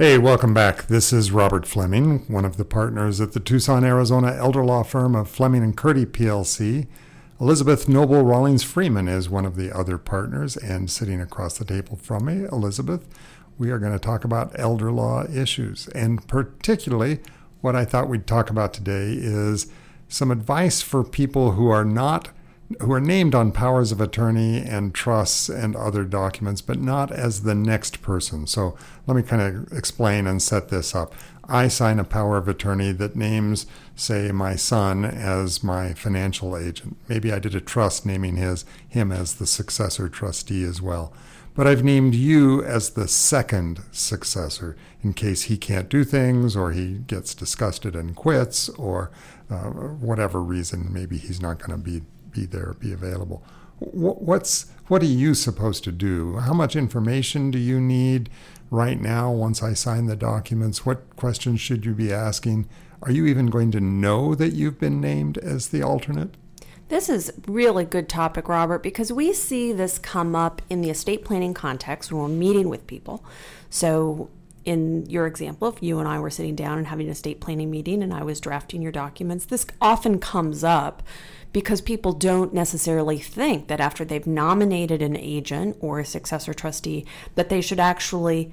Hey, 0.00 0.16
welcome 0.16 0.54
back. 0.54 0.86
This 0.86 1.12
is 1.12 1.30
Robert 1.30 1.66
Fleming, 1.66 2.20
one 2.20 2.46
of 2.46 2.56
the 2.56 2.64
partners 2.64 3.20
at 3.20 3.32
the 3.32 3.38
Tucson, 3.38 3.84
Arizona 3.84 4.34
elder 4.34 4.64
law 4.64 4.82
firm 4.82 5.14
of 5.14 5.28
Fleming 5.28 5.62
and 5.62 5.76
Curti 5.76 6.06
PLC. 6.06 6.86
Elizabeth 7.38 7.86
Noble 7.86 8.22
Rawlings 8.22 8.62
Freeman 8.62 9.08
is 9.08 9.28
one 9.28 9.44
of 9.44 9.56
the 9.56 9.70
other 9.70 9.98
partners, 9.98 10.56
and 10.56 10.90
sitting 10.90 11.20
across 11.20 11.58
the 11.58 11.66
table 11.66 11.96
from 11.96 12.24
me, 12.24 12.44
Elizabeth, 12.50 13.06
we 13.58 13.70
are 13.70 13.78
going 13.78 13.92
to 13.92 13.98
talk 13.98 14.24
about 14.24 14.58
elder 14.58 14.90
law 14.90 15.26
issues. 15.26 15.86
And 15.88 16.26
particularly, 16.26 17.20
what 17.60 17.76
I 17.76 17.84
thought 17.84 18.08
we'd 18.08 18.26
talk 18.26 18.48
about 18.48 18.72
today 18.72 19.12
is 19.12 19.66
some 20.08 20.30
advice 20.30 20.80
for 20.80 21.04
people 21.04 21.50
who 21.52 21.68
are 21.68 21.84
not 21.84 22.30
who 22.78 22.92
are 22.92 23.00
named 23.00 23.34
on 23.34 23.50
powers 23.50 23.90
of 23.90 24.00
attorney 24.00 24.58
and 24.58 24.94
trusts 24.94 25.48
and 25.48 25.74
other 25.74 26.04
documents, 26.04 26.60
but 26.60 26.78
not 26.78 27.10
as 27.10 27.42
the 27.42 27.54
next 27.54 28.00
person. 28.00 28.46
So 28.46 28.76
let 29.06 29.16
me 29.16 29.22
kind 29.22 29.42
of 29.42 29.76
explain 29.76 30.26
and 30.26 30.40
set 30.40 30.68
this 30.68 30.94
up. 30.94 31.12
I 31.48 31.66
sign 31.66 31.98
a 31.98 32.04
power 32.04 32.36
of 32.36 32.46
attorney 32.46 32.92
that 32.92 33.16
names, 33.16 33.66
say, 33.96 34.30
my 34.30 34.54
son 34.54 35.04
as 35.04 35.64
my 35.64 35.94
financial 35.94 36.56
agent. 36.56 36.96
Maybe 37.08 37.32
I 37.32 37.40
did 37.40 37.56
a 37.56 37.60
trust 37.60 38.06
naming 38.06 38.36
his 38.36 38.64
him 38.88 39.10
as 39.10 39.34
the 39.34 39.46
successor 39.46 40.08
trustee 40.08 40.62
as 40.62 40.80
well. 40.80 41.12
But 41.54 41.66
I've 41.66 41.82
named 41.82 42.14
you 42.14 42.62
as 42.62 42.90
the 42.90 43.08
second 43.08 43.82
successor 43.90 44.76
in 45.02 45.12
case 45.12 45.42
he 45.42 45.56
can't 45.56 45.88
do 45.88 46.04
things 46.04 46.54
or 46.54 46.70
he 46.70 46.98
gets 46.98 47.34
disgusted 47.34 47.96
and 47.96 48.14
quits 48.14 48.68
or 48.70 49.10
uh, 49.50 49.64
whatever 49.64 50.40
reason. 50.40 50.92
Maybe 50.92 51.18
he's 51.18 51.42
not 51.42 51.58
going 51.58 51.72
to 51.72 51.84
be 51.84 52.02
be 52.32 52.46
there, 52.46 52.74
be 52.78 52.92
available. 52.92 53.42
What's 53.78 54.66
what 54.88 55.02
are 55.02 55.06
you 55.06 55.34
supposed 55.34 55.84
to 55.84 55.92
do? 55.92 56.38
How 56.38 56.52
much 56.52 56.76
information 56.76 57.50
do 57.50 57.58
you 57.58 57.80
need 57.80 58.28
right 58.70 59.00
now 59.00 59.30
once 59.30 59.62
I 59.62 59.72
sign 59.72 60.06
the 60.06 60.16
documents? 60.16 60.84
What 60.84 61.16
questions 61.16 61.60
should 61.60 61.86
you 61.86 61.94
be 61.94 62.12
asking? 62.12 62.68
Are 63.02 63.12
you 63.12 63.26
even 63.26 63.46
going 63.46 63.70
to 63.70 63.80
know 63.80 64.34
that 64.34 64.52
you've 64.52 64.78
been 64.78 65.00
named 65.00 65.38
as 65.38 65.68
the 65.68 65.82
alternate? 65.82 66.36
This 66.88 67.08
is 67.08 67.32
really 67.46 67.84
good 67.84 68.08
topic, 68.08 68.48
Robert, 68.48 68.82
because 68.82 69.12
we 69.12 69.32
see 69.32 69.72
this 69.72 69.96
come 69.96 70.34
up 70.34 70.60
in 70.68 70.80
the 70.80 70.90
estate 70.90 71.24
planning 71.24 71.54
context 71.54 72.10
when 72.10 72.20
we're 72.20 72.28
meeting 72.28 72.68
with 72.68 72.86
people. 72.88 73.24
So, 73.70 74.28
in 74.64 75.06
your 75.06 75.28
example, 75.28 75.68
if 75.68 75.80
you 75.82 76.00
and 76.00 76.08
I 76.08 76.18
were 76.18 76.30
sitting 76.30 76.56
down 76.56 76.78
and 76.78 76.88
having 76.88 77.06
an 77.06 77.12
estate 77.12 77.40
planning 77.40 77.70
meeting 77.70 78.02
and 78.02 78.12
I 78.12 78.24
was 78.24 78.40
drafting 78.40 78.82
your 78.82 78.90
documents, 78.90 79.44
this 79.44 79.66
often 79.80 80.18
comes 80.18 80.64
up 80.64 81.04
because 81.52 81.80
people 81.80 82.12
don't 82.12 82.54
necessarily 82.54 83.18
think 83.18 83.68
that 83.68 83.80
after 83.80 84.04
they've 84.04 84.26
nominated 84.26 85.02
an 85.02 85.16
agent 85.16 85.76
or 85.80 85.98
a 85.98 86.04
successor 86.04 86.54
trustee 86.54 87.04
that 87.34 87.48
they 87.48 87.60
should 87.60 87.80
actually 87.80 88.52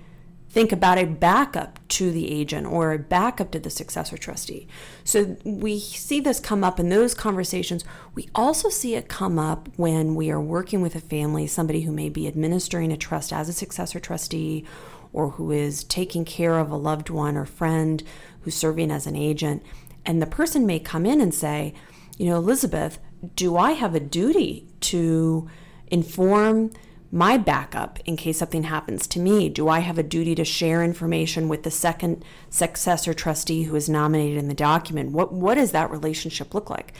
think 0.49 0.71
about 0.71 0.97
a 0.97 1.05
backup 1.05 1.79
to 1.89 2.09
the 2.09 2.31
agent 2.31 2.65
or 2.65 2.93
a 2.93 2.99
backup 2.99 3.51
to 3.51 3.59
the 3.59 3.69
successor 3.69 4.17
trustee. 4.17 4.67
So 5.03 5.35
we 5.43 5.79
see 5.79 6.19
this 6.19 6.39
come 6.39 6.63
up 6.63 6.79
in 6.79 6.89
those 6.89 7.13
conversations. 7.13 7.83
We 8.15 8.29
also 8.33 8.69
see 8.69 8.95
it 8.95 9.09
come 9.09 9.37
up 9.37 9.69
when 9.75 10.15
we 10.15 10.31
are 10.31 10.41
working 10.41 10.81
with 10.81 10.95
a 10.95 11.01
family, 11.01 11.47
somebody 11.47 11.81
who 11.81 11.91
may 11.91 12.09
be 12.09 12.27
administering 12.27 12.91
a 12.91 12.97
trust 12.97 13.33
as 13.33 13.49
a 13.49 13.53
successor 13.53 13.99
trustee 13.99 14.65
or 15.13 15.31
who 15.31 15.51
is 15.51 15.83
taking 15.83 16.25
care 16.25 16.57
of 16.59 16.71
a 16.71 16.77
loved 16.77 17.09
one 17.09 17.35
or 17.35 17.45
friend 17.45 18.03
who's 18.41 18.55
serving 18.55 18.89
as 18.89 19.05
an 19.05 19.15
agent. 19.15 19.63
And 20.05 20.21
the 20.21 20.27
person 20.27 20.65
may 20.65 20.79
come 20.79 21.05
in 21.05 21.19
and 21.19 21.33
say, 21.33 21.73
you 22.17 22.25
know, 22.25 22.37
Elizabeth, 22.37 22.99
do 23.35 23.57
I 23.57 23.71
have 23.71 23.95
a 23.95 23.99
duty 23.99 24.67
to 24.81 25.47
inform 25.87 26.71
my 27.11 27.37
backup 27.37 27.99
in 28.05 28.17
case 28.17 28.39
something 28.39 28.63
happens 28.63 29.07
to 29.07 29.19
me? 29.19 29.49
Do 29.49 29.69
I 29.69 29.79
have 29.79 29.97
a 29.97 30.03
duty 30.03 30.35
to 30.35 30.43
share 30.43 30.83
information 30.83 31.47
with 31.47 31.63
the 31.63 31.71
second 31.71 32.23
successor 32.49 33.13
trustee 33.13 33.63
who 33.63 33.75
is 33.75 33.87
nominated 33.87 34.37
in 34.37 34.49
the 34.49 34.53
document? 34.53 35.11
What 35.11 35.31
what 35.31 35.55
does 35.55 35.71
that 35.71 35.89
relationship 35.89 36.53
look 36.53 36.69
like? 36.69 36.93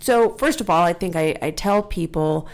So 0.00 0.30
first 0.30 0.60
of 0.60 0.68
all, 0.68 0.82
I 0.82 0.92
think 0.92 1.14
I, 1.14 1.36
I 1.40 1.50
tell 1.52 1.82
people 1.82 2.48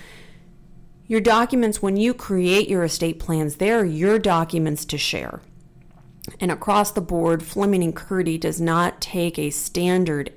your 1.06 1.20
documents 1.20 1.80
when 1.80 1.96
you 1.96 2.12
create 2.12 2.68
your 2.68 2.84
estate 2.84 3.18
plans, 3.18 3.56
they're 3.56 3.84
your 3.84 4.18
documents 4.18 4.84
to 4.86 4.98
share. 4.98 5.40
And 6.40 6.50
across 6.50 6.90
the 6.90 7.00
board, 7.00 7.42
Fleming 7.42 7.82
and 7.82 7.96
Curti 7.96 8.38
does 8.38 8.60
not 8.60 9.00
take 9.00 9.38
a 9.38 9.48
standard 9.48 10.30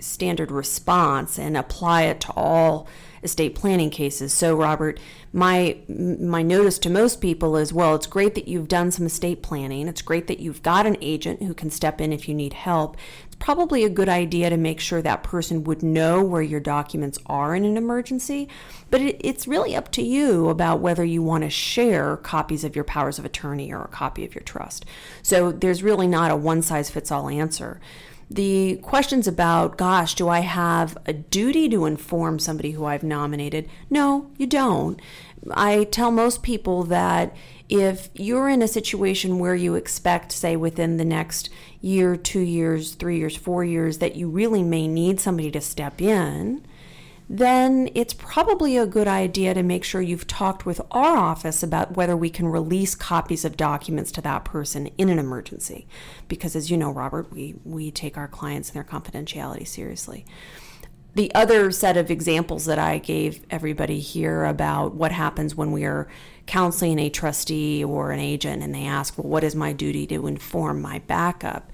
standard 0.00 0.50
response 0.50 1.38
and 1.38 1.56
apply 1.56 2.02
it 2.02 2.20
to 2.22 2.32
all 2.32 2.88
estate 3.22 3.54
planning 3.54 3.90
cases. 3.90 4.32
So 4.32 4.54
Robert, 4.54 5.00
my 5.32 5.78
my 5.88 6.42
notice 6.42 6.78
to 6.80 6.90
most 6.90 7.20
people 7.20 7.56
is 7.56 7.72
well, 7.72 7.94
it's 7.94 8.06
great 8.06 8.34
that 8.34 8.48
you've 8.48 8.68
done 8.68 8.90
some 8.90 9.06
estate 9.06 9.42
planning. 9.42 9.88
It's 9.88 10.02
great 10.02 10.26
that 10.28 10.40
you've 10.40 10.62
got 10.62 10.86
an 10.86 10.96
agent 11.00 11.42
who 11.42 11.54
can 11.54 11.70
step 11.70 12.00
in 12.00 12.12
if 12.12 12.28
you 12.28 12.34
need 12.34 12.54
help. 12.54 12.96
It's 13.26 13.36
probably 13.36 13.84
a 13.84 13.90
good 13.90 14.08
idea 14.08 14.50
to 14.50 14.56
make 14.56 14.80
sure 14.80 15.02
that 15.02 15.22
person 15.22 15.64
would 15.64 15.82
know 15.82 16.22
where 16.22 16.42
your 16.42 16.60
documents 16.60 17.18
are 17.26 17.54
in 17.54 17.64
an 17.64 17.76
emergency, 17.76 18.48
but 18.90 19.00
it, 19.00 19.20
it's 19.20 19.46
really 19.48 19.76
up 19.76 19.90
to 19.92 20.02
you 20.02 20.48
about 20.48 20.80
whether 20.80 21.04
you 21.04 21.22
want 21.22 21.44
to 21.44 21.50
share 21.50 22.16
copies 22.16 22.64
of 22.64 22.74
your 22.74 22.84
powers 22.84 23.18
of 23.18 23.24
attorney 23.24 23.72
or 23.72 23.82
a 23.82 23.88
copy 23.88 24.24
of 24.24 24.34
your 24.34 24.44
trust. 24.44 24.86
So 25.22 25.52
there's 25.52 25.82
really 25.82 26.06
not 26.06 26.30
a 26.30 26.36
one 26.36 26.62
size 26.62 26.88
fits 26.88 27.10
all 27.10 27.28
answer 27.28 27.80
the 28.30 28.76
questions 28.82 29.26
about, 29.26 29.78
gosh, 29.78 30.14
do 30.14 30.28
I 30.28 30.40
have 30.40 30.98
a 31.06 31.12
duty 31.12 31.68
to 31.70 31.86
inform 31.86 32.38
somebody 32.38 32.72
who 32.72 32.84
I've 32.84 33.02
nominated? 33.02 33.68
No, 33.88 34.30
you 34.36 34.46
don't. 34.46 35.00
I 35.52 35.84
tell 35.84 36.10
most 36.10 36.42
people 36.42 36.82
that 36.84 37.34
if 37.68 38.10
you're 38.14 38.48
in 38.48 38.62
a 38.62 38.68
situation 38.68 39.38
where 39.38 39.54
you 39.54 39.74
expect, 39.74 40.32
say, 40.32 40.56
within 40.56 40.96
the 40.96 41.04
next 41.04 41.48
year, 41.80 42.16
two 42.16 42.40
years, 42.40 42.94
three 42.94 43.18
years, 43.18 43.36
four 43.36 43.64
years, 43.64 43.98
that 43.98 44.16
you 44.16 44.28
really 44.28 44.62
may 44.62 44.88
need 44.88 45.20
somebody 45.20 45.50
to 45.50 45.60
step 45.60 46.00
in, 46.00 46.66
then 47.28 47.90
it's 47.94 48.14
probably 48.14 48.76
a 48.76 48.86
good 48.86 49.06
idea 49.06 49.52
to 49.52 49.62
make 49.62 49.84
sure 49.84 50.00
you've 50.00 50.26
talked 50.26 50.64
with 50.64 50.80
our 50.90 51.16
office 51.16 51.62
about 51.62 51.94
whether 51.94 52.16
we 52.16 52.30
can 52.30 52.48
release 52.48 52.94
copies 52.94 53.44
of 53.44 53.56
documents 53.56 54.10
to 54.12 54.22
that 54.22 54.44
person 54.44 54.86
in 54.96 55.10
an 55.10 55.18
emergency. 55.18 55.86
Because 56.26 56.56
as 56.56 56.70
you 56.70 56.76
know, 56.78 56.90
Robert, 56.90 57.30
we, 57.30 57.56
we 57.64 57.90
take 57.90 58.16
our 58.16 58.28
clients 58.28 58.70
and 58.70 58.76
their 58.76 58.84
confidentiality 58.84 59.66
seriously. 59.66 60.24
The 61.14 61.34
other 61.34 61.70
set 61.70 61.96
of 61.96 62.10
examples 62.10 62.64
that 62.66 62.78
I 62.78 62.98
gave 62.98 63.44
everybody 63.50 64.00
here 64.00 64.44
about 64.44 64.94
what 64.94 65.12
happens 65.12 65.54
when 65.54 65.72
we 65.72 65.84
are 65.84 66.08
counseling 66.46 66.98
a 66.98 67.10
trustee 67.10 67.84
or 67.84 68.10
an 68.10 68.20
agent 68.20 68.62
and 68.62 68.74
they 68.74 68.86
ask, 68.86 69.18
well, 69.18 69.28
what 69.28 69.44
is 69.44 69.54
my 69.54 69.72
duty 69.72 70.06
to 70.06 70.26
inform 70.26 70.80
my 70.80 71.00
backup? 71.00 71.72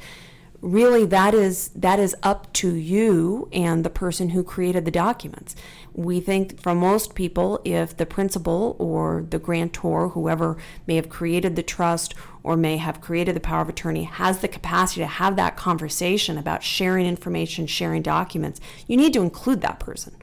Really 0.65 1.05
that 1.05 1.35
is 1.35 1.69
that 1.75 1.99
is 1.99 2.17
up 2.23 2.51
to 2.55 2.75
you 2.75 3.49
and 3.53 3.85
the 3.85 3.91
person 3.91 4.31
who 4.31 4.43
created 4.43 4.85
the 4.85 4.91
documents. 4.91 5.55
We 5.93 6.21
think 6.21 6.61
for 6.61 6.75
most 6.75 7.15
people 7.15 7.61
if 7.65 7.97
the 7.97 8.07
principal 8.07 8.75
or 8.79 9.27
the 9.29 9.39
grantor 9.39 10.09
whoever 10.09 10.57
may 10.87 10.97
have 10.97 11.11
created 11.11 11.55
the 11.55 11.63
trust 11.63 12.15
or 12.43 12.57
may 12.57 12.79
have 12.79 13.03
created 13.03 13.37
the 13.37 13.41
power 13.41 13.61
of 13.61 13.69
attorney 13.69 14.05
has 14.05 14.39
the 14.39 14.49
capacity 14.49 15.03
to 15.03 15.07
have 15.07 15.37
that 15.37 15.57
conversation 15.57 16.39
about 16.39 16.63
sharing 16.63 17.07
information, 17.07 17.67
sharing 17.67 18.03
documents, 18.03 18.61
you 18.87 18.97
need 18.97 19.13
to 19.13 19.23
include 19.23 19.61
that 19.61 19.81
person. 19.81 20.15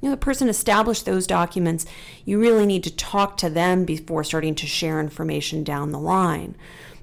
You 0.00 0.08
know, 0.08 0.14
the 0.14 0.20
person 0.20 0.48
established 0.48 1.06
those 1.06 1.26
documents. 1.26 1.84
You 2.24 2.38
really 2.38 2.66
need 2.66 2.84
to 2.84 2.94
talk 2.94 3.36
to 3.38 3.50
them 3.50 3.84
before 3.84 4.22
starting 4.22 4.54
to 4.56 4.66
share 4.66 5.00
information 5.00 5.64
down 5.64 5.90
the 5.90 5.98
line. 5.98 6.54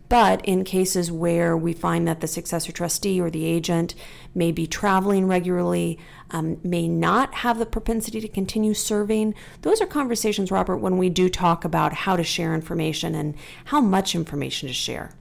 But 0.08 0.46
in 0.46 0.64
cases 0.64 1.12
where 1.12 1.58
we 1.58 1.74
find 1.74 2.08
that 2.08 2.22
the 2.22 2.28
successor 2.28 2.72
trustee 2.72 3.20
or 3.20 3.30
the 3.30 3.46
agent 3.46 3.96
may 4.36 4.52
be 4.52 4.68
traveling 4.68 5.28
regularly, 5.28 5.98
um, 6.32 6.60
may 6.64 6.88
not 6.88 7.34
have 7.36 7.58
the 7.58 7.66
propensity 7.66 8.22
to 8.22 8.28
continue 8.28 8.74
serving, 8.74 9.34
those 9.62 9.82
are 9.82 9.88
conversations, 9.88 10.52
Robert, 10.52 10.78
when 10.78 10.98
we 10.98 11.10
do 11.10 11.28
talk 11.30 11.66
about 11.66 11.94
how 11.94 12.16
to 12.16 12.24
share 12.24 12.54
information 12.54 13.16
and 13.16 13.36
how 13.66 13.82
much 13.82 14.14
information 14.16 14.68
to 14.68 14.74
share. 14.74 15.12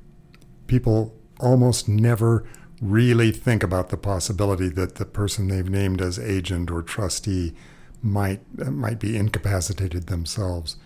People 0.67 1.15
almost 1.41 1.89
never 1.89 2.47
really 2.81 3.33
think 3.33 3.63
about 3.63 3.89
the 3.89 3.97
possibility 3.97 4.69
that 4.69 4.97
the 4.97 5.05
person 5.07 5.49
they've 5.49 5.71
named 5.71 6.03
as 6.03 6.19
agent 6.19 6.71
or 6.71 6.83
trustee 6.83 7.55
might 8.03 8.41
might 8.71 9.01
be 9.01 9.17
incapacitated 9.17 10.07
themselves. 10.07 10.77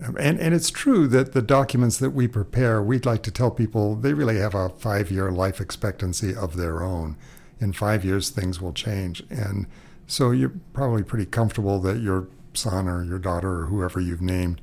And, 0.00 0.40
and 0.40 0.54
it's 0.54 0.70
true 0.70 1.06
that 1.08 1.32
the 1.32 1.42
documents 1.42 1.98
that 1.98 2.10
we 2.10 2.26
prepare, 2.26 2.82
we'd 2.82 3.04
like 3.04 3.22
to 3.24 3.30
tell 3.30 3.50
people 3.50 3.94
they 3.94 4.14
really 4.14 4.38
have 4.38 4.54
a 4.54 4.70
five 4.70 5.10
year 5.10 5.30
life 5.30 5.60
expectancy 5.60 6.34
of 6.34 6.56
their 6.56 6.82
own. 6.82 7.16
In 7.60 7.72
five 7.74 8.04
years, 8.04 8.30
things 8.30 8.60
will 8.60 8.72
change. 8.72 9.22
And 9.28 9.66
so 10.06 10.30
you're 10.30 10.54
probably 10.72 11.02
pretty 11.02 11.26
comfortable 11.26 11.78
that 11.80 11.98
your 11.98 12.28
son 12.54 12.88
or 12.88 13.04
your 13.04 13.18
daughter 13.18 13.60
or 13.60 13.66
whoever 13.66 14.00
you've 14.00 14.22
named 14.22 14.60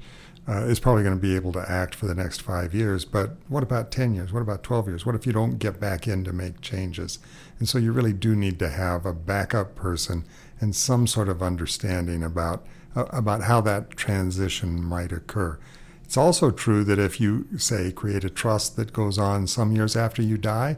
uh, 0.48 0.63
is 0.63 0.80
probably 0.80 1.04
going 1.04 1.16
to 1.16 1.22
be 1.22 1.36
able 1.36 1.51
to 1.51 1.72
act 1.72 1.94
for 1.94 2.07
the 2.07 2.16
next 2.16 2.42
five 2.42 2.74
years. 2.74 3.06
But 3.06 3.36
what 3.48 3.63
about 3.63 3.92
10 3.92 4.16
years? 4.16 4.31
What 4.31 4.42
about 4.42 4.63
12 4.63 4.88
years? 4.88 5.06
What 5.06 5.13
if 5.13 5.28
you 5.28 5.33
don't 5.33 5.60
get 5.60 5.80
back 5.80 6.07
in 6.07 6.24
to 6.24 6.33
make 6.33 6.62
changes? 6.62 7.19
And 7.60 7.68
so 7.68 7.78
you 7.78 7.92
really 7.92 8.13
do 8.13 8.36
need 8.36 8.57
to 8.60 8.69
have 8.69 9.06
a 9.06 9.13
backup 9.13 9.75
person 9.75 10.25
and 10.60 10.75
some 10.75 11.06
sort 11.06 11.30
of 11.30 11.44
understanding 11.44 12.24
about 12.24 12.66
about 12.95 13.44
how 13.44 13.62
that 13.62 13.92
transition 13.92 14.84
might 14.84 15.12
occur. 15.12 15.60
It's 16.04 16.18
also 16.18 16.51
true 16.51 16.84
that 16.86 17.00
if 17.00 17.19
you, 17.19 17.48
say, 17.57 17.92
create 17.92 18.24
a 18.24 18.30
trust 18.30 18.75
that 18.78 18.94
goes 18.94 19.18
on 19.18 19.45
some 19.48 19.74
years 19.74 19.95
after 19.95 20.22
you 20.22 20.38
die, 20.38 20.78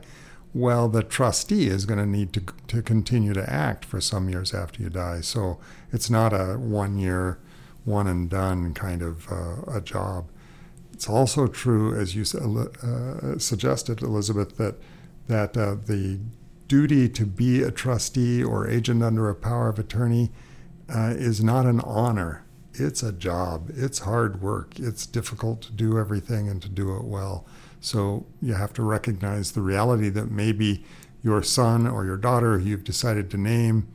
well, 0.53 0.89
the 0.89 1.03
trustee 1.03 1.67
is 1.67 1.85
going 1.85 1.99
to 1.99 2.05
need 2.05 2.33
to, 2.33 2.41
to 2.67 2.81
continue 2.81 3.33
to 3.33 3.49
act 3.49 3.85
for 3.85 4.01
some 4.01 4.29
years 4.29 4.53
after 4.53 4.81
you 4.81 4.89
die. 4.89 5.21
So 5.21 5.59
it's 5.91 6.09
not 6.09 6.33
a 6.33 6.57
one 6.57 6.97
year, 6.97 7.37
one 7.85 8.07
and 8.07 8.29
done 8.29 8.73
kind 8.73 9.03
of 9.03 9.31
uh, 9.31 9.61
a 9.71 9.81
job. 9.81 10.29
It's 10.91 11.07
also 11.07 11.47
true, 11.47 11.95
as 11.95 12.15
you 12.15 12.23
uh, 12.23 13.37
suggested, 13.37 14.01
Elizabeth, 14.01 14.57
that 14.57 14.75
that 15.27 15.55
uh, 15.55 15.75
the 15.85 16.19
duty 16.67 17.07
to 17.07 17.25
be 17.25 17.61
a 17.61 17.71
trustee 17.71 18.43
or 18.43 18.67
agent 18.67 19.03
under 19.03 19.29
a 19.29 19.35
power 19.35 19.69
of 19.69 19.77
attorney 19.77 20.31
uh, 20.93 21.13
is 21.15 21.43
not 21.43 21.65
an 21.65 21.79
honor. 21.81 22.45
It's 22.73 23.03
a 23.03 23.11
job. 23.11 23.69
It's 23.75 23.99
hard 23.99 24.41
work. 24.41 24.79
It's 24.79 25.05
difficult 25.05 25.61
to 25.63 25.71
do 25.71 25.97
everything 25.97 26.47
and 26.47 26.61
to 26.61 26.69
do 26.69 26.95
it 26.95 27.03
well. 27.03 27.45
So 27.81 28.25
you 28.41 28.53
have 28.53 28.73
to 28.73 28.83
recognize 28.83 29.51
the 29.51 29.61
reality 29.61 30.09
that 30.09 30.31
maybe 30.31 30.83
your 31.23 31.43
son 31.43 31.87
or 31.87 32.05
your 32.05 32.17
daughter 32.17 32.59
who 32.59 32.69
you've 32.69 32.83
decided 32.83 33.29
to 33.31 33.37
name 33.37 33.87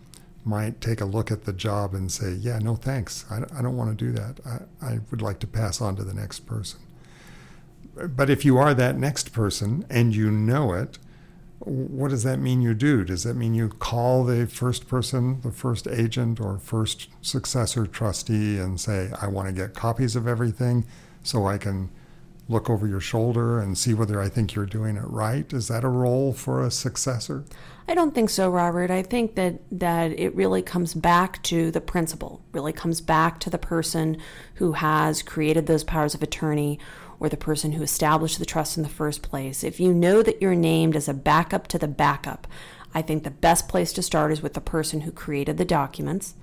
might 0.45 0.81
take 0.81 1.01
a 1.01 1.07
look 1.07 1.31
at 1.31 1.45
the 1.45 1.53
job 1.53 1.95
and 1.95 2.13
say, 2.13 2.33
Yeah, 2.33 2.59
no 2.59 2.77
thanks. 2.77 3.25
I, 3.31 3.43
I 3.59 3.63
don't 3.63 3.77
want 3.77 3.97
to 3.97 4.05
do 4.05 4.13
that. 4.13 4.41
I, 4.47 4.87
I 4.87 4.99
would 5.11 5.23
like 5.23 5.39
to 5.41 5.47
pass 5.47 5.81
on 5.81 5.97
to 5.97 6.05
the 6.05 6.15
next 6.15 6.41
person. 6.41 6.81
But 7.95 8.29
if 8.29 8.45
you 8.45 8.59
are 8.59 8.75
that 8.75 8.99
next 8.99 9.33
person 9.33 9.87
and 9.89 10.15
you 10.15 10.31
know 10.31 10.73
it, 10.73 10.99
what 11.65 12.11
does 12.11 12.23
that 12.25 12.39
mean 12.39 12.61
you 12.61 12.75
do? 12.75 13.05
Does 13.05 13.25
that 13.25 13.35
mean 13.35 13.55
you 13.55 13.69
call 13.69 14.25
the 14.25 14.47
first 14.47 14.87
person, 14.89 15.41
the 15.41 15.51
first 15.51 15.87
agent 15.87 16.41
or 16.41 16.59
first 16.59 17.09
successor 17.23 17.87
trustee 17.87 18.59
and 18.59 18.81
say, 18.81 19.11
I 19.21 19.29
want 19.29 19.49
to 19.49 19.55
get 19.55 19.75
copies 19.75 20.17
of 20.17 20.27
everything 20.27 20.85
so 21.23 21.47
I 21.47 21.59
can 21.59 21.91
look 22.49 22.69
over 22.69 22.87
your 22.87 23.01
shoulder 23.01 23.59
and 23.59 23.79
see 23.79 23.95
whether 23.95 24.21
I 24.21 24.29
think 24.29 24.55
you're 24.55 24.67
doing 24.67 24.97
it 24.97 25.05
right? 25.07 25.51
Is 25.53 25.69
that 25.69 25.85
a 25.85 25.89
role 25.89 26.33
for 26.33 26.63
a 26.63 26.71
successor? 26.71 27.45
I 27.89 27.95
don't 27.95 28.15
think 28.15 28.31
so, 28.31 28.51
Robert. 28.51 28.91
I 28.91 29.03
think 29.03 29.35
that 29.35 29.61
that 29.73 30.19
it 30.19 30.35
really 30.35 30.63
comes 30.63 30.95
back 30.95 31.43
to 31.45 31.71
the 31.71 31.81
principal, 31.81 32.43
really 32.53 32.73
comes 32.73 33.01
back 33.01 33.41
to 33.41 33.51
the 33.51 33.59
person 33.59 34.19
who 34.55 34.73
has 34.73 35.23
created 35.23 35.67
those 35.67 35.85
powers 35.85 36.15
of 36.15 36.23
attorney 36.23 36.79
or 37.25 37.29
the 37.31 37.37
person 37.39 37.73
who 37.73 37.83
established 37.83 38.39
the 38.39 38.45
trust 38.45 38.77
in 38.77 38.83
the 38.83 38.89
first 38.89 39.23
place. 39.23 39.65
If 39.65 39.81
you 39.81 39.95
know 39.95 40.23
that 40.23 40.43
you're 40.43 40.55
named 40.55 40.95
as 40.95 41.09
a 41.09 41.15
backup 41.15 41.67
to 41.69 41.79
the 41.79 41.89
backup, 41.89 42.47
I 42.93 43.01
think 43.01 43.25
the 43.25 43.31
best 43.31 43.67
place 43.67 43.93
to 43.95 44.03
start 44.03 44.31
is 44.31 44.43
with 44.43 44.53
the 44.53 44.61
person 44.61 45.01
who 45.01 45.11
created 45.11 45.57
the 45.57 45.65
documents 45.65 46.35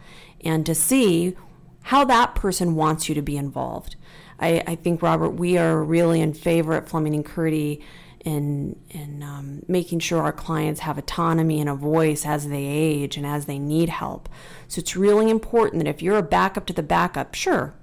and 0.43 0.65
to 0.65 0.73
see 0.73 1.37
how 1.83 2.03
that 2.05 2.33
person 2.33 2.75
wants 2.75 3.07
you 3.07 3.15
to 3.15 3.21
be 3.21 3.37
involved. 3.37 3.95
I, 4.39 4.63
I 4.65 4.75
think, 4.75 5.03
Robert, 5.03 5.29
we 5.29 5.57
are 5.57 5.83
really 5.83 6.19
in 6.19 6.33
favor 6.33 6.73
at 6.73 6.89
Fleming 6.89 7.13
and 7.13 7.25
Curti 7.25 7.81
in, 8.25 8.75
in 8.89 9.23
um, 9.23 9.61
making 9.67 9.99
sure 9.99 10.21
our 10.21 10.33
clients 10.33 10.81
have 10.81 10.97
autonomy 10.97 11.59
and 11.59 11.69
a 11.69 11.75
voice 11.75 12.25
as 12.25 12.47
they 12.47 12.65
age 12.65 13.17
and 13.17 13.25
as 13.25 13.45
they 13.45 13.59
need 13.59 13.89
help. 13.89 14.29
So 14.67 14.79
it's 14.79 14.95
really 14.95 15.29
important 15.29 15.83
that 15.83 15.89
if 15.89 16.01
you're 16.01 16.17
a 16.17 16.23
backup 16.23 16.65
to 16.67 16.73
the 16.73 16.83
backup, 16.83 17.35
sure, 17.35 17.75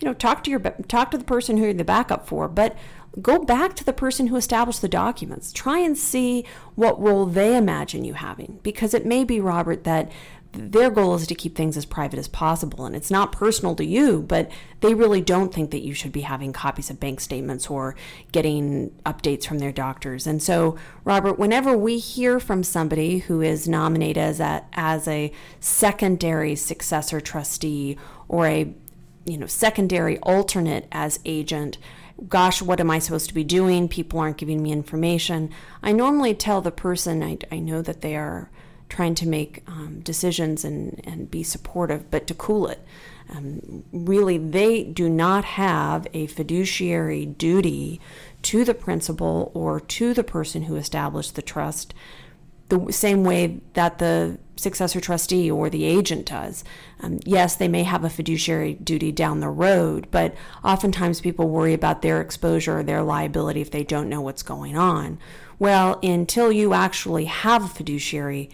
you 0.00 0.06
know, 0.06 0.14
talk 0.14 0.44
to 0.44 0.50
your 0.50 0.60
talk 0.60 1.10
to 1.10 1.18
the 1.18 1.24
person 1.24 1.56
who 1.56 1.64
you're 1.64 1.74
the 1.74 1.84
backup 1.84 2.26
for, 2.26 2.48
but 2.48 2.76
go 3.20 3.38
back 3.38 3.74
to 3.74 3.84
the 3.84 3.92
person 3.92 4.26
who 4.26 4.36
established 4.36 4.82
the 4.82 4.88
documents. 4.88 5.52
Try 5.52 5.78
and 5.78 5.96
see 5.96 6.44
what 6.74 7.00
role 7.00 7.26
they 7.26 7.56
imagine 7.56 8.04
you 8.04 8.14
having, 8.14 8.60
because 8.62 8.92
it 8.92 9.06
may 9.06 9.24
be 9.24 9.40
Robert 9.40 9.84
that 9.84 10.10
their 10.52 10.90
goal 10.90 11.14
is 11.14 11.26
to 11.26 11.34
keep 11.34 11.54
things 11.54 11.76
as 11.76 11.84
private 11.84 12.18
as 12.18 12.28
possible 12.28 12.86
and 12.86 12.96
it's 12.96 13.10
not 13.10 13.32
personal 13.32 13.74
to 13.74 13.84
you 13.84 14.22
but 14.22 14.50
they 14.80 14.94
really 14.94 15.20
don't 15.20 15.52
think 15.52 15.70
that 15.70 15.82
you 15.82 15.92
should 15.92 16.12
be 16.12 16.22
having 16.22 16.52
copies 16.52 16.90
of 16.90 16.98
bank 16.98 17.20
statements 17.20 17.68
or 17.68 17.94
getting 18.32 18.90
updates 19.04 19.46
from 19.46 19.58
their 19.58 19.72
doctors 19.72 20.26
and 20.26 20.42
so 20.42 20.76
robert 21.04 21.38
whenever 21.38 21.76
we 21.76 21.98
hear 21.98 22.40
from 22.40 22.62
somebody 22.62 23.18
who 23.18 23.42
is 23.42 23.68
nominated 23.68 24.16
as 24.22 24.40
a, 24.40 24.64
as 24.72 25.06
a 25.08 25.32
secondary 25.60 26.54
successor 26.54 27.20
trustee 27.20 27.98
or 28.28 28.46
a 28.46 28.74
you 29.26 29.36
know 29.36 29.46
secondary 29.46 30.18
alternate 30.18 30.88
as 30.90 31.20
agent. 31.24 31.78
Gosh 32.28 32.62
what 32.62 32.80
am 32.80 32.90
i 32.90 32.98
supposed 32.98 33.28
to 33.28 33.34
be 33.34 33.44
doing? 33.44 33.88
People 33.88 34.20
aren't 34.20 34.38
giving 34.38 34.62
me 34.62 34.72
information. 34.72 35.50
I 35.82 35.92
normally 35.92 36.34
tell 36.34 36.60
the 36.60 36.70
person 36.70 37.22
i, 37.22 37.38
I 37.52 37.58
know 37.58 37.82
that 37.82 38.00
they 38.00 38.16
are 38.16 38.50
trying 38.88 39.14
to 39.16 39.28
make 39.28 39.62
um, 39.66 40.00
decisions 40.00 40.64
and, 40.64 41.00
and 41.04 41.30
be 41.30 41.42
supportive, 41.42 42.10
but 42.10 42.26
to 42.26 42.34
cool 42.34 42.68
it. 42.68 42.80
Um, 43.28 43.82
really, 43.92 44.38
they 44.38 44.84
do 44.84 45.08
not 45.08 45.44
have 45.44 46.06
a 46.14 46.28
fiduciary 46.28 47.26
duty 47.26 48.00
to 48.42 48.64
the 48.64 48.74
principal 48.74 49.50
or 49.54 49.80
to 49.80 50.14
the 50.14 50.22
person 50.22 50.62
who 50.62 50.76
established 50.76 51.34
the 51.34 51.42
trust 51.42 51.92
the 52.68 52.92
same 52.92 53.24
way 53.24 53.60
that 53.74 53.98
the 53.98 54.38
successor 54.56 55.00
trustee 55.00 55.50
or 55.50 55.68
the 55.68 55.84
agent 55.84 56.26
does. 56.26 56.64
Um, 57.00 57.20
yes, 57.24 57.56
they 57.56 57.68
may 57.68 57.82
have 57.82 58.04
a 58.04 58.10
fiduciary 58.10 58.74
duty 58.74 59.12
down 59.12 59.40
the 59.40 59.48
road, 59.48 60.08
but 60.10 60.34
oftentimes 60.64 61.20
people 61.20 61.48
worry 61.48 61.74
about 61.74 62.02
their 62.02 62.20
exposure 62.20 62.78
or 62.78 62.82
their 62.82 63.02
liability 63.02 63.60
if 63.60 63.70
they 63.70 63.84
don't 63.84 64.08
know 64.08 64.20
what's 64.20 64.42
going 64.42 64.76
on. 64.76 65.18
Well, 65.58 66.00
until 66.02 66.50
you 66.50 66.72
actually 66.72 67.26
have 67.26 67.64
a 67.64 67.68
fiduciary 67.68 68.50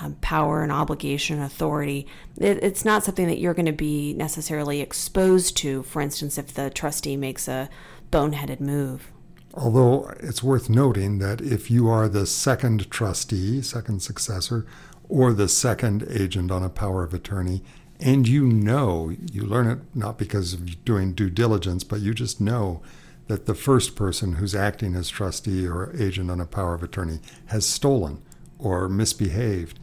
um, 0.00 0.16
power 0.20 0.62
and 0.62 0.72
obligation 0.72 1.40
authority. 1.40 2.06
It, 2.36 2.62
it's 2.62 2.84
not 2.84 3.04
something 3.04 3.26
that 3.28 3.38
you're 3.38 3.54
going 3.54 3.66
to 3.66 3.72
be 3.72 4.12
necessarily 4.14 4.80
exposed 4.80 5.56
to, 5.58 5.82
for 5.84 6.02
instance, 6.02 6.38
if 6.38 6.52
the 6.52 6.70
trustee 6.70 7.16
makes 7.16 7.48
a 7.48 7.68
boneheaded 8.10 8.60
move. 8.60 9.12
Although 9.56 10.12
it's 10.18 10.42
worth 10.42 10.68
noting 10.68 11.18
that 11.18 11.40
if 11.40 11.70
you 11.70 11.88
are 11.88 12.08
the 12.08 12.26
second 12.26 12.90
trustee, 12.90 13.62
second 13.62 14.02
successor, 14.02 14.66
or 15.08 15.32
the 15.32 15.48
second 15.48 16.04
agent 16.10 16.50
on 16.50 16.64
a 16.64 16.68
power 16.68 17.04
of 17.04 17.14
attorney, 17.14 17.62
and 18.00 18.26
you 18.26 18.44
know, 18.46 19.14
you 19.32 19.42
learn 19.44 19.68
it 19.68 19.78
not 19.94 20.18
because 20.18 20.52
of 20.54 20.84
doing 20.84 21.12
due 21.12 21.30
diligence, 21.30 21.84
but 21.84 22.00
you 22.00 22.14
just 22.14 22.40
know 22.40 22.82
that 23.28 23.46
the 23.46 23.54
first 23.54 23.94
person 23.94 24.34
who's 24.34 24.56
acting 24.56 24.96
as 24.96 25.08
trustee 25.08 25.66
or 25.66 25.94
agent 25.96 26.30
on 26.32 26.40
a 26.40 26.46
power 26.46 26.74
of 26.74 26.82
attorney 26.82 27.20
has 27.46 27.64
stolen 27.64 28.20
or 28.58 28.88
misbehaved, 28.88 29.78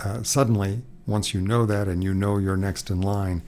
uh, 0.00 0.22
suddenly, 0.22 0.82
once 1.06 1.34
you 1.34 1.40
know 1.40 1.66
that 1.66 1.86
and 1.86 2.02
you 2.02 2.14
know 2.14 2.38
you're 2.38 2.56
next 2.56 2.88
in 2.88 3.00
line, 3.00 3.42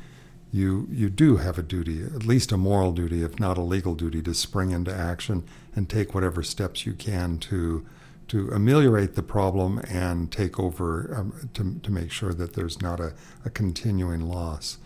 you 0.55 0.87
you 0.89 1.11
do 1.11 1.39
have 1.39 1.59
a 1.59 1.65
duty, 1.65 2.05
at 2.05 2.25
least 2.25 2.53
a 2.53 2.57
moral 2.57 2.93
duty, 2.93 3.25
if 3.25 3.41
not 3.41 3.59
a 3.59 3.61
legal 3.61 3.97
duty, 3.97 4.23
to 4.23 4.33
spring 4.33 4.71
into 4.71 4.95
action 4.95 5.43
and 5.75 5.91
take 5.91 6.15
whatever 6.15 6.45
steps 6.45 6.87
you 6.87 6.93
can 6.93 7.39
to 7.39 7.85
to 8.29 8.49
ameliorate 8.53 9.17
the 9.17 9.23
problem 9.23 9.81
and 9.91 10.31
take 10.31 10.61
over 10.61 11.13
um, 11.17 11.51
to, 11.55 11.81
to 11.83 11.91
make 11.91 12.13
sure 12.13 12.33
that 12.33 12.53
there's 12.55 12.81
not 12.81 13.01
a, 13.01 13.15
a 13.45 13.51
continuing 13.51 14.21
loss. 14.21 14.79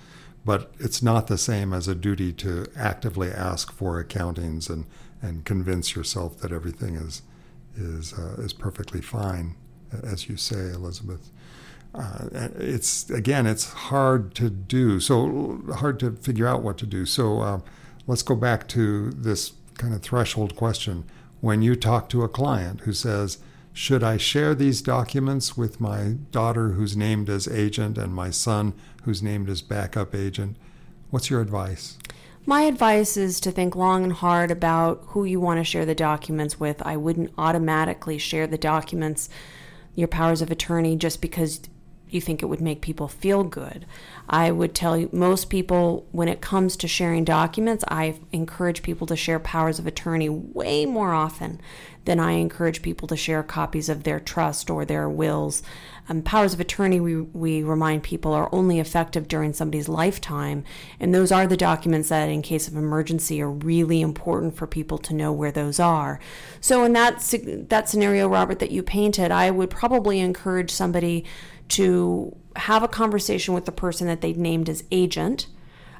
But 0.43 0.73
it's 0.81 1.03
not 1.03 1.27
the 1.27 1.37
same 1.37 1.75
as 1.75 1.87
a 1.87 1.95
duty 1.95 2.33
to 2.33 2.67
actively 2.75 3.31
ask 3.31 3.71
for 3.71 4.03
accountings 4.03 4.71
and, 4.71 4.87
and 5.21 5.45
convince 5.45 5.95
yourself 5.95 6.39
that 6.39 6.51
everything 6.51 6.97
is 6.97 7.21
is 7.77 8.15
uh, 8.15 8.37
is 8.39 8.55
perfectly 8.55 9.03
fine, 9.03 9.55
as 10.03 10.31
you 10.31 10.39
say, 10.39 10.71
Elizabeth 10.71 11.31
uh, 11.95 12.29
it's 12.59 13.09
again, 13.11 13.47
it's 13.47 13.73
hard 13.73 14.35
to 14.37 14.51
do. 14.51 15.01
So 15.01 15.63
hard 15.77 15.99
to 16.01 16.13
figure 16.13 16.47
out 16.47 16.63
what 16.63 16.79
to 16.79 16.87
do. 16.87 17.07
So 17.07 17.41
uh, 17.41 17.61
let's 18.07 18.23
go 18.23 18.37
back 18.37 18.69
to 18.69 19.11
this 19.11 19.53
kind 19.77 19.95
of 19.95 20.03
threshold 20.03 20.57
question. 20.57 21.05
When 21.41 21.63
you 21.63 21.77
talk 21.77 22.09
to 22.11 22.25
a 22.25 22.29
client 22.29 22.83
who 22.83 22.93
says, 22.93 23.39
"Should 23.73 24.03
I 24.05 24.17
share 24.17 24.55
these 24.55 24.83
documents 24.83 25.57
with 25.57 25.81
my 25.81 26.17
daughter, 26.31 26.71
who's 26.71 26.97
named 26.97 27.31
as 27.31 27.49
agent, 27.49 27.97
and 27.97 28.13
my 28.13 28.31
son, 28.31 28.75
who's 29.05 29.23
named 29.23 29.49
as 29.49 29.63
backup 29.63 30.15
agent?" 30.15 30.57
What's 31.11 31.31
your 31.31 31.41
advice? 31.41 31.97
My 32.45 32.63
advice 32.63 33.17
is 33.17 33.41
to 33.41 33.51
think 33.51 33.77
long 33.77 34.05
and 34.05 34.13
hard 34.13 34.51
about 34.51 35.03
who 35.09 35.25
you 35.25 35.41
want 35.41 35.59
to 35.61 35.65
share 35.65 35.87
the 35.87 35.95
documents 35.95 36.61
with. 36.61 36.81
I 36.83 36.97
wouldn't 36.97 37.33
automatically 37.39 38.19
share 38.19 38.47
the 38.47 38.59
documents, 38.59 39.29
your 39.95 40.09
powers 40.09 40.43
of 40.43 40.51
attorney, 40.51 40.97
just 40.97 41.21
because 41.21 41.61
you 42.11 42.21
think 42.21 42.43
it 42.43 42.47
would 42.47 42.61
make 42.61 42.81
people 42.81 43.09
feel 43.09 43.45
good. 43.45 43.87
I 44.29 44.51
would 44.51 44.75
tell 44.75 44.97
you, 44.97 45.09
most 45.13 45.49
people, 45.49 46.07
when 46.13 46.29
it 46.29 46.41
comes 46.41 46.77
to 46.77 46.89
sharing 46.89 47.25
documents, 47.25 47.85
I 47.89 48.19
encourage 48.33 48.83
people 48.83 49.07
to 49.07 49.17
share 49.17 49.39
powers 49.39 49.79
of 49.79 49.87
attorney 49.87 50.29
way 50.29 50.87
more 50.87 51.13
often 51.13 51.61
than 52.09 52.19
I 52.19 52.33
encourage 52.33 52.81
people 52.81 53.07
to 53.09 53.17
share 53.17 53.43
copies 53.43 53.91
of 53.91 54.05
their 54.05 54.19
trust 54.19 54.71
or 54.71 54.87
their 54.87 55.11
wills. 55.11 55.63
Um, 56.09 56.23
powers 56.23 56.55
of 56.55 56.61
attorney, 56.61 57.01
we, 57.01 57.21
we 57.21 57.63
remind 57.63 58.03
people, 58.03 58.33
are 58.33 58.49
only 58.51 58.81
effective 58.81 59.29
during 59.29 59.53
somebody's 59.53 59.91
lifetime. 59.91 60.65
And 60.99 61.15
those 61.15 61.31
are 61.31 61.47
the 61.47 61.57
documents 61.57 62.09
that, 62.09 62.31
in 62.31 62.41
case 62.41 62.67
of 62.67 62.77
emergency, 62.77 63.43
are 63.43 63.51
really 63.51 64.01
important 64.01 64.57
for 64.57 64.67
people 64.67 64.97
to 64.97 65.13
know 65.13 65.33
where 65.33 65.53
those 65.53 65.79
are. 65.79 66.19
So, 66.63 66.83
in 66.85 66.95
that, 66.95 67.19
that 67.69 67.91
scenario, 67.91 68.27
Robert, 68.27 68.59
that 68.61 68.71
you 68.71 68.83
painted, 68.83 69.31
I 69.31 69.51
would 69.51 69.69
probably 69.69 70.19
encourage 70.19 70.71
somebody 70.71 71.27
to 71.69 72.37
have 72.57 72.83
a 72.83 72.89
conversation 72.89 73.55
with 73.55 73.65
the 73.65 73.73
person 73.73 74.07
that 74.07 74.21
they've 74.21 74.37
named 74.37 74.69
as 74.69 74.85
agent 74.91 75.47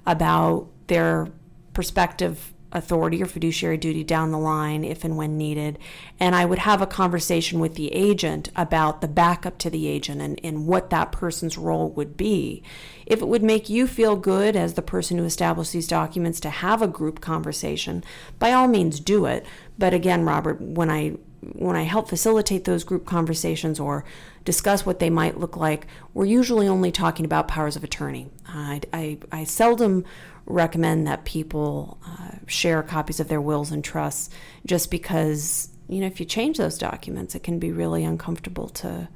about 0.07 0.69
their 0.87 1.29
prospective 1.73 2.53
authority 2.73 3.23
or 3.23 3.27
fiduciary 3.27 3.79
duty 3.79 4.05
down 4.05 4.31
the 4.31 4.39
line 4.39 4.85
if 4.85 5.05
and 5.05 5.17
when 5.17 5.39
needed. 5.39 5.79
And 6.21 6.35
I 6.35 6.45
would 6.45 6.59
have 6.59 6.83
a 6.83 6.87
conversation 6.87 7.61
with 7.61 7.75
the 7.75 7.93
agent 7.95 8.51
about 8.57 9.01
the 9.01 9.09
backup 9.09 9.59
to 9.59 9.71
the 9.71 9.87
agent 9.87 10.21
and, 10.21 10.39
and 10.45 10.67
what 10.67 10.91
that 10.91 11.13
person's 11.13 11.57
role 11.57 11.91
would 11.91 12.17
be. 12.17 12.63
If 13.07 13.23
it 13.23 13.29
would 13.29 13.43
make 13.43 13.71
you 13.71 13.87
feel 13.87 14.17
good 14.17 14.55
as 14.55 14.75
the 14.75 14.83
person 14.83 15.17
who 15.17 15.25
established 15.25 15.73
these 15.73 15.89
documents 15.89 16.41
to 16.41 16.51
have 16.51 16.83
a 16.83 16.89
group 16.89 17.21
conversation, 17.21 18.05
by 18.39 18.53
all 18.53 18.69
means 18.69 19.01
do 19.01 19.25
it. 19.25 19.47
But 19.79 19.95
again, 19.95 20.25
Robert, 20.25 20.61
when 20.61 20.91
I 20.91 21.17
when 21.59 21.75
I 21.75 21.83
help 21.83 22.09
facilitate 22.09 22.65
those 22.65 22.85
group 22.85 23.05
conversations 23.05 23.81
or 23.81 24.05
discuss 24.45 24.87
what 24.87 25.01
they 25.01 25.11
might 25.11 25.39
look 25.39 25.57
like, 25.57 25.89
we're 26.15 26.25
usually 26.25 26.69
only 26.69 26.93
talking 26.93 27.25
about 27.25 27.49
powers 27.49 27.75
of 27.75 27.83
attorney. 27.83 28.31
I, 28.47 28.81
I, 28.93 29.19
I 29.33 29.45
seldom 29.45 30.05
recommend 30.47 31.07
that 31.09 31.25
people 31.25 31.99
uh, 32.07 32.37
share 32.47 32.83
copies 32.83 33.19
of 33.19 33.29
their 33.29 33.41
wills 33.41 33.73
and 33.73 33.85
trusts 33.85 34.31
just 34.65 34.91
because 34.91 35.69
you 35.89 36.01
know 36.01 36.07
if 36.07 36.21
you 36.21 36.25
change 36.25 36.57
those 36.57 36.79
documents 36.79 37.35
it 37.35 37.43
can 37.43 37.59
be 37.59 37.71
really 37.71 38.03
uncomfortable 38.03 38.67
to 38.67 39.07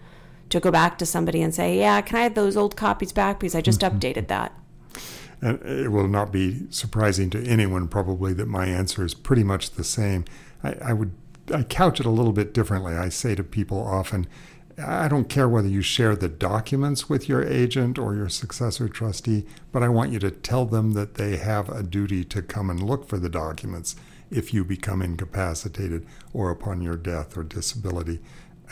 to 0.50 0.60
go 0.60 0.70
back 0.70 0.98
to 0.98 1.06
somebody 1.06 1.40
and 1.40 1.54
say 1.54 1.78
yeah 1.78 2.02
can 2.02 2.16
i 2.18 2.22
have 2.22 2.34
those 2.34 2.54
old 2.54 2.76
copies 2.76 3.12
back 3.12 3.40
because 3.40 3.54
i 3.54 3.62
just 3.62 3.80
mm-hmm. 3.80 3.96
updated 3.96 4.28
that 4.28 4.52
and 5.40 5.58
it 5.62 5.90
will 5.90 6.06
not 6.06 6.30
be 6.30 6.66
surprising 6.68 7.30
to 7.30 7.42
anyone 7.46 7.88
probably 7.88 8.34
that 8.34 8.46
my 8.46 8.66
answer 8.66 9.02
is 9.02 9.14
pretty 9.14 9.42
much 9.42 9.70
the 9.70 9.84
same 9.84 10.26
I, 10.62 10.74
I 10.82 10.92
would 10.92 11.12
i 11.52 11.62
couch 11.62 12.00
it 12.00 12.06
a 12.06 12.10
little 12.10 12.32
bit 12.32 12.54
differently 12.54 12.94
i 12.94 13.08
say 13.08 13.34
to 13.34 13.44
people 13.44 13.78
often 13.78 14.26
I 14.78 15.08
don't 15.08 15.28
care 15.28 15.48
whether 15.48 15.68
you 15.68 15.82
share 15.82 16.16
the 16.16 16.28
documents 16.28 17.08
with 17.08 17.28
your 17.28 17.44
agent 17.44 17.98
or 17.98 18.14
your 18.14 18.28
successor 18.28 18.88
trustee, 18.88 19.44
but 19.70 19.82
I 19.82 19.88
want 19.88 20.12
you 20.12 20.18
to 20.20 20.30
tell 20.30 20.64
them 20.64 20.92
that 20.92 21.14
they 21.14 21.36
have 21.36 21.68
a 21.68 21.82
duty 21.82 22.24
to 22.24 22.42
come 22.42 22.70
and 22.70 22.82
look 22.82 23.08
for 23.08 23.18
the 23.18 23.28
documents 23.28 23.96
if 24.30 24.54
you 24.54 24.64
become 24.64 25.02
incapacitated 25.02 26.06
or 26.32 26.50
upon 26.50 26.80
your 26.80 26.96
death 26.96 27.36
or 27.36 27.42
disability, 27.42 28.20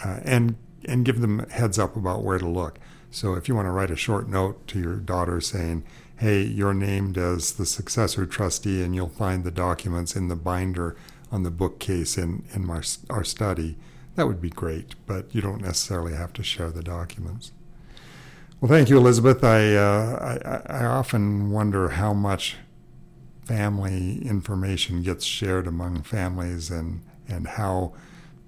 uh, 0.04 0.20
and 0.25 0.56
and 0.87 1.04
give 1.04 1.20
them 1.20 1.46
heads 1.50 1.78
up 1.78 1.94
about 1.94 2.22
where 2.22 2.38
to 2.38 2.49
look. 2.49 2.78
So 3.10 3.34
if 3.34 3.49
you 3.49 3.54
want 3.54 3.66
to 3.66 3.72
write 3.72 3.90
a 3.90 3.96
short 3.96 4.28
note 4.28 4.66
to 4.68 4.80
your 4.80 4.96
daughter 4.96 5.40
saying, 5.42 5.84
"Hey, 6.16 6.42
you're 6.42 6.72
named 6.72 7.18
as 7.18 7.52
the 7.52 7.66
successor 7.66 8.25
trustee, 8.25 8.82
and 8.82 8.94
you'll 8.94 9.10
find 9.10 9.44
the 9.44 9.50
documents 9.50 10.16
in 10.16 10.28
the 10.28 10.37
binder 10.37 10.96
on 11.30 11.42
the 11.42 11.50
bookcase 11.50 12.18
in 12.18 12.44
in 12.54 12.68
our, 12.70 12.82
our 13.08 13.25
study." 13.25 13.76
that 14.20 14.26
would 14.26 14.40
be 14.40 14.50
great, 14.50 14.94
but 15.06 15.34
you 15.34 15.40
don't 15.40 15.62
necessarily 15.62 16.14
have 16.14 16.32
to 16.34 16.42
share 16.42 16.70
the 16.70 16.82
documents. 16.82 17.52
Well, 18.60 18.68
thank 18.68 18.90
you, 18.90 18.99
Elizabeth. 18.99 19.42
I, 19.42 19.75
uh, 19.75 20.62
I, 20.68 20.80
I 20.80 20.84
often 20.84 21.50
wonder 21.50 21.90
how 21.90 22.12
much 22.12 22.56
family 23.46 24.20
information 24.26 25.02
gets 25.02 25.25
shared 25.25 25.66
among 25.66 26.02
families 26.02 26.70
and, 26.70 27.00
and 27.26 27.46
how 27.46 27.94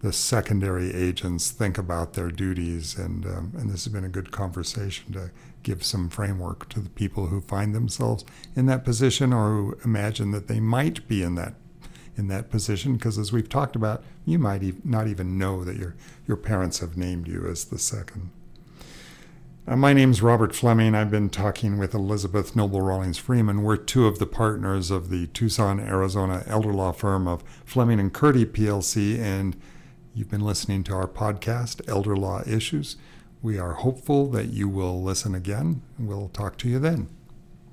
the 0.00 0.12
secondary 0.12 0.92
agents 0.92 1.50
think 1.50 1.78
about 1.78 2.12
their 2.12 2.30
duties. 2.30 2.98
And, 2.98 3.24
um, 3.24 3.52
and 3.56 3.70
this 3.70 3.84
has 3.84 3.92
been 3.92 4.04
a 4.04 4.10
good 4.10 4.30
conversation 4.30 5.12
to 5.14 5.30
give 5.62 5.84
some 5.84 6.10
framework 6.10 6.68
to 6.70 6.80
the 6.80 6.90
people 6.90 7.28
who 7.28 7.40
find 7.40 7.74
themselves 7.74 8.24
in 8.54 8.66
that 8.66 8.84
position 8.84 9.32
or 9.32 9.48
who 9.48 9.78
imagine 9.84 10.32
that 10.32 10.48
they 10.48 10.60
might 10.60 11.08
be 11.08 11.22
in 11.22 11.36
that 11.36 11.54
in 12.16 12.28
that 12.28 12.50
position 12.50 12.94
because 12.94 13.18
as 13.18 13.32
we've 13.32 13.48
talked 13.48 13.76
about 13.76 14.02
you 14.24 14.38
might 14.38 14.62
e- 14.62 14.74
not 14.84 15.08
even 15.08 15.38
know 15.38 15.64
that 15.64 15.76
your 15.76 15.94
your 16.26 16.36
parents 16.36 16.80
have 16.80 16.96
named 16.96 17.26
you 17.26 17.46
as 17.46 17.64
the 17.66 17.78
second 17.78 18.30
uh, 19.64 19.76
my 19.76 19.92
name's 19.92 20.20
Robert 20.20 20.56
Fleming. 20.56 20.92
I've 20.92 21.10
been 21.12 21.30
talking 21.30 21.78
with 21.78 21.94
Elizabeth 21.94 22.56
Noble 22.56 22.80
Rawlings 22.80 23.18
Freeman. 23.18 23.62
We're 23.62 23.76
two 23.76 24.08
of 24.08 24.18
the 24.18 24.26
partners 24.26 24.90
of 24.90 25.08
the 25.08 25.28
Tucson, 25.28 25.78
Arizona 25.78 26.42
elder 26.48 26.72
law 26.72 26.90
firm 26.90 27.28
of 27.28 27.44
Fleming 27.64 28.00
and 28.00 28.12
Curti 28.12 28.44
PLC, 28.44 29.20
and 29.20 29.54
you've 30.14 30.28
been 30.28 30.40
listening 30.40 30.82
to 30.84 30.94
our 30.94 31.06
podcast, 31.06 31.80
Elder 31.88 32.16
Law 32.16 32.42
Issues. 32.44 32.96
We 33.40 33.56
are 33.56 33.74
hopeful 33.74 34.28
that 34.30 34.48
you 34.48 34.68
will 34.68 35.00
listen 35.00 35.32
again. 35.32 35.82
We'll 35.96 36.30
talk 36.30 36.58
to 36.58 36.68
you 36.68 36.80
then. 36.80 37.08